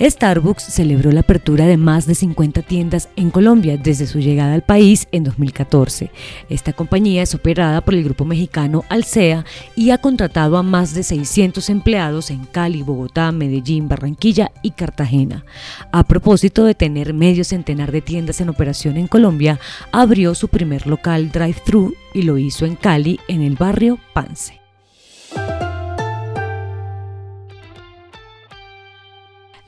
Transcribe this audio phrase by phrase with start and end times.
[0.00, 4.62] Starbucks celebró la apertura de más de 50 tiendas en Colombia desde su llegada al
[4.62, 6.10] país en 2014.
[6.48, 9.44] Esta compañía es operada por el grupo mexicano Alsea
[9.76, 15.44] y ha contratado a más de 600 empleados en Cali, Bogotá, Medellín, Barranquilla y Cartagena.
[15.92, 19.60] A propósito de tener medio centenar de tiendas en operación en Colombia,
[19.92, 24.63] abrió su primer local drive-thru y lo hizo en Cali, en el barrio Pance.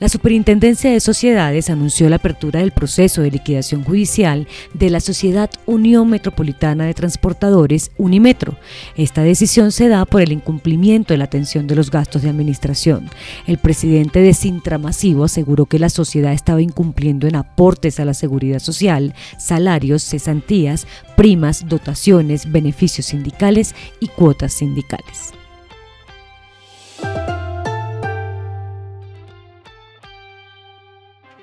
[0.07, 5.51] La Superintendencia de Sociedades anunció la apertura del proceso de liquidación judicial de la Sociedad
[5.67, 8.57] Unión Metropolitana de Transportadores Unimetro.
[8.97, 13.11] Esta decisión se da por el incumplimiento de la atención de los gastos de administración.
[13.49, 18.15] El presidente de Sintra Masivo aseguró que la sociedad estaba incumpliendo en aportes a la
[18.15, 25.33] seguridad social, salarios, cesantías, primas, dotaciones, beneficios sindicales y cuotas sindicales.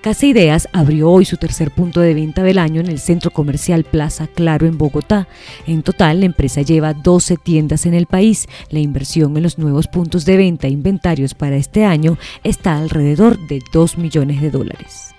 [0.03, 3.85] Casa Ideas abrió hoy su tercer punto de venta del año en el centro comercial
[3.85, 5.29] Plaza Claro en Bogotá.
[5.65, 8.49] En total, la empresa lleva 12 tiendas en el país.
[8.69, 13.39] La inversión en los nuevos puntos de venta e inventarios para este año está alrededor
[13.47, 15.15] de 2 millones de dólares.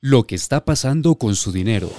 [0.00, 1.90] Lo que está pasando con su dinero.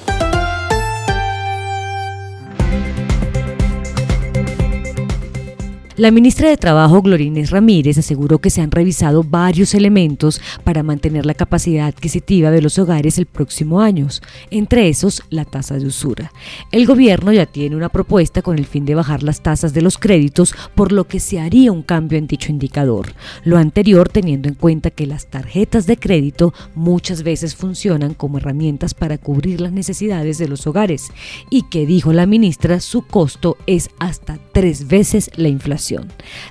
[5.96, 11.24] La ministra de Trabajo, Glorines Ramírez, aseguró que se han revisado varios elementos para mantener
[11.24, 14.08] la capacidad adquisitiva de los hogares el próximo año,
[14.50, 16.32] entre esos la tasa de usura.
[16.72, 20.00] El gobierno ya tiene una propuesta con el fin de bajar las tasas de los
[20.00, 23.14] créditos, por lo que se haría un cambio en dicho indicador.
[23.44, 28.96] Lo anterior teniendo en cuenta que las tarjetas de crédito muchas veces funcionan como herramientas
[28.96, 31.12] para cubrir las necesidades de los hogares
[31.52, 35.83] y que, dijo la ministra, su costo es hasta tres veces la inflación.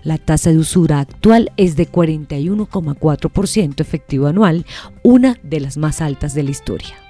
[0.03, 4.66] La tasa de usura actual es de 41,4% efectivo anual,
[5.03, 7.01] una de las más altas de la historia.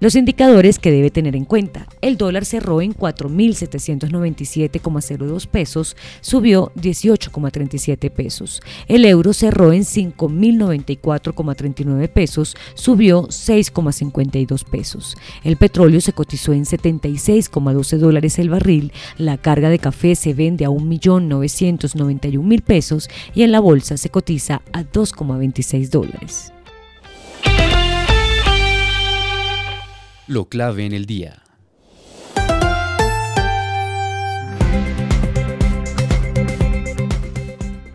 [0.00, 1.88] Los indicadores que debe tener en cuenta.
[2.00, 8.62] El dólar cerró en 4.797,02 pesos, subió 18,37 pesos.
[8.86, 15.16] El euro cerró en 5.094,39 pesos, subió 6,52 pesos.
[15.42, 18.92] El petróleo se cotizó en 76,12 dólares el barril.
[19.16, 24.62] La carga de café se vende a 1.991.000 pesos y en la bolsa se cotiza
[24.72, 26.52] a 2,26 dólares.
[30.28, 31.47] Lo clave en el día.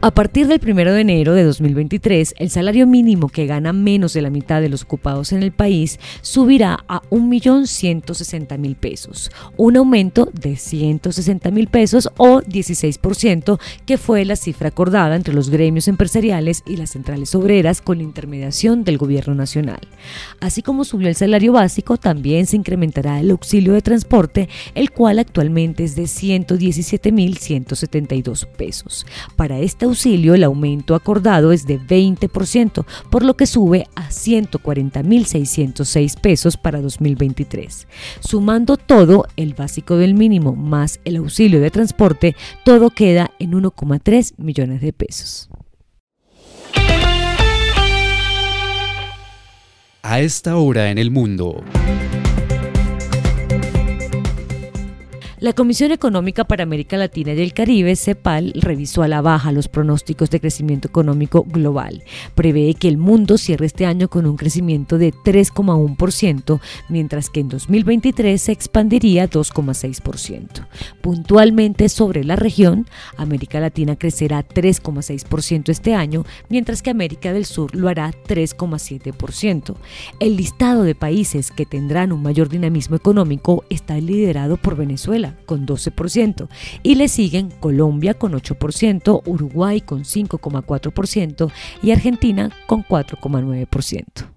[0.06, 4.22] A partir del 1 de enero de 2023, el salario mínimo que gana menos de
[4.22, 10.56] la mitad de los ocupados en el país subirá a 1.160.000 pesos, un aumento de
[10.56, 16.90] 160.000 pesos o 16%, que fue la cifra acordada entre los gremios empresariales y las
[16.90, 19.80] centrales obreras con la intermediación del gobierno nacional.
[20.42, 25.19] Así como subió el salario básico, también se incrementará el auxilio de transporte, el cual
[25.19, 29.06] actualmente es de 117.172 pesos.
[29.38, 36.20] Para este auxilio, el aumento acordado es de 20%, por lo que sube a 140.606
[36.20, 37.88] pesos para 2023.
[38.20, 44.34] Sumando todo, el básico del mínimo más el auxilio de transporte, todo queda en 1,3
[44.38, 45.48] millones de pesos.
[50.02, 51.64] A esta hora en el mundo.
[55.44, 59.68] La Comisión Económica para América Latina y el Caribe, CEPAL, revisó a la baja los
[59.68, 62.01] pronósticos de crecimiento económico global.
[62.34, 67.50] Prevé que el mundo cierre este año con un crecimiento de 3,1%, mientras que en
[67.50, 70.66] 2023 se expandiría 2,6%.
[71.01, 72.88] Puntualmente sobre la región,
[73.18, 79.75] América Latina crecerá 3,6% este año, mientras que América del Sur lo hará 3,7%.
[80.22, 85.65] El listado de países que tendrán un mayor dinamismo económico está liderado por Venezuela con
[85.65, 86.47] 12%
[86.83, 91.51] y le siguen Colombia con 8%, Uruguay con 5,4%
[91.81, 94.30] y Argentina con 4,9%.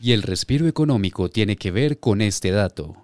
[0.00, 3.03] Y el respiro económico tiene que ver con este dato.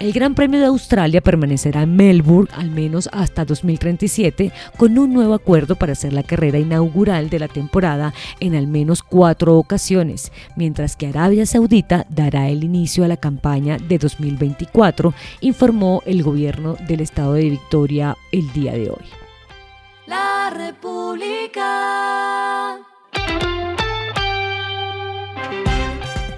[0.00, 5.34] El Gran Premio de Australia permanecerá en Melbourne al menos hasta 2037 con un nuevo
[5.34, 10.96] acuerdo para hacer la carrera inaugural de la temporada en al menos cuatro ocasiones, mientras
[10.96, 17.00] que Arabia Saudita dará el inicio a la campaña de 2024, informó el gobierno del
[17.00, 19.04] estado de Victoria el día de hoy.
[20.06, 21.64] La República.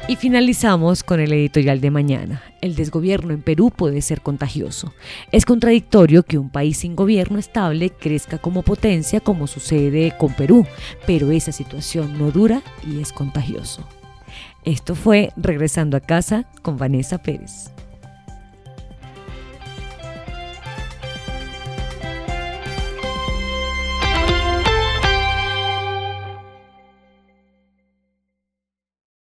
[0.09, 2.43] Y finalizamos con el editorial de mañana.
[2.67, 4.93] El desgobierno en Perú puede ser contagioso.
[5.31, 10.67] Es contradictorio que un país sin gobierno estable crezca como potencia como sucede con Perú,
[11.07, 13.87] pero esa situación no dura y es contagioso.
[14.65, 17.71] Esto fue Regresando a casa con Vanessa Pérez.